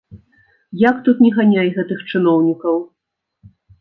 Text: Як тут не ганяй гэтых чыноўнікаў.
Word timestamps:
Як 0.83 0.95
тут 1.07 1.21
не 1.25 1.29
ганяй 1.39 1.69
гэтых 1.77 1.99
чыноўнікаў. 2.13 2.75